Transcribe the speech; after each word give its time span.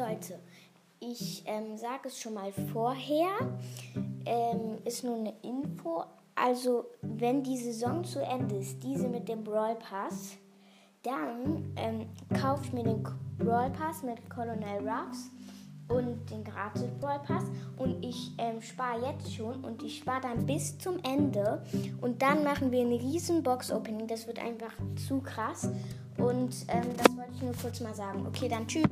Leute, 0.00 0.38
ich 0.98 1.42
ähm, 1.46 1.76
sage 1.76 2.08
es 2.08 2.18
schon 2.18 2.34
mal 2.34 2.52
vorher, 2.72 3.28
ähm, 4.24 4.78
ist 4.84 5.04
nur 5.04 5.16
eine 5.16 5.34
Info. 5.42 6.04
Also, 6.34 6.86
wenn 7.02 7.42
die 7.42 7.58
Saison 7.58 8.02
zu 8.02 8.20
Ende 8.22 8.56
ist, 8.56 8.82
diese 8.82 9.08
mit 9.08 9.28
dem 9.28 9.44
Brawl 9.44 9.74
Pass, 9.76 10.38
dann 11.02 11.74
ähm, 11.76 12.06
kaufe 12.40 12.64
ich 12.64 12.72
mir 12.72 12.84
den 12.84 13.02
Brawl 13.38 13.70
Pass 13.70 14.02
mit 14.02 14.30
Colonel 14.30 14.88
Ruffs 14.88 15.30
und 15.88 16.30
den 16.30 16.44
gratis 16.44 16.88
Brawl 16.98 17.18
Pass 17.26 17.44
und 17.76 18.02
ich 18.02 18.32
ähm, 18.38 18.62
spare 18.62 19.12
jetzt 19.12 19.34
schon 19.34 19.62
und 19.64 19.82
ich 19.82 19.98
spare 19.98 20.22
dann 20.22 20.46
bis 20.46 20.78
zum 20.78 20.98
Ende 21.02 21.62
und 22.00 22.22
dann 22.22 22.42
machen 22.42 22.70
wir 22.70 22.80
ein 22.80 22.92
riesen 22.92 23.42
Box 23.42 23.70
Opening. 23.70 24.06
Das 24.06 24.26
wird 24.26 24.38
einfach 24.38 24.72
zu 25.06 25.20
krass 25.20 25.68
und 26.16 26.54
ähm, 26.68 26.96
das 26.96 27.16
wollte 27.16 27.32
ich 27.34 27.42
nur 27.42 27.54
kurz 27.60 27.80
mal 27.80 27.94
sagen. 27.94 28.26
Okay, 28.26 28.48
dann 28.48 28.66
tschüss. 28.66 28.86